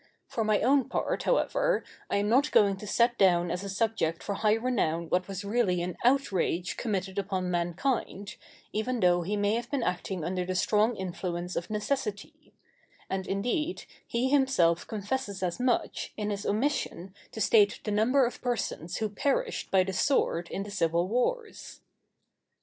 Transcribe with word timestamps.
For 0.25 0.43
my 0.43 0.61
own 0.61 0.89
part, 0.89 1.21
however, 1.21 1.83
I 2.09 2.15
am 2.17 2.27
not 2.27 2.49
going 2.51 2.75
to 2.77 2.87
set 2.87 3.19
down 3.19 3.51
as 3.51 3.63
a 3.63 3.69
subject 3.69 4.23
for 4.23 4.33
high 4.33 4.55
renown 4.55 5.09
what 5.09 5.27
was 5.27 5.45
really 5.45 5.83
an 5.83 5.95
outrage 6.03 6.75
committed 6.75 7.19
upon 7.19 7.51
mankind, 7.51 8.35
even 8.73 8.99
though 8.99 9.21
he 9.21 9.37
may 9.37 9.53
have 9.53 9.69
been 9.69 9.83
acting 9.83 10.23
under 10.23 10.43
the 10.43 10.55
strong 10.55 10.95
influence 10.97 11.55
of 11.55 11.69
necessity; 11.69 12.55
and, 13.11 13.27
indeed, 13.27 13.83
he 14.07 14.27
himself 14.29 14.87
confesses 14.87 15.43
as 15.43 15.59
much, 15.59 16.13
in 16.17 16.31
his 16.31 16.47
omission 16.47 17.13
to 17.31 17.39
state 17.39 17.79
the 17.83 17.91
number 17.91 18.25
of 18.25 18.41
persons 18.41 18.97
who 18.97 19.07
perished 19.07 19.69
by 19.69 19.83
the 19.83 19.93
sword 19.93 20.49
in 20.49 20.63
the 20.63 20.71
civil 20.71 21.07
wars. 21.07 21.81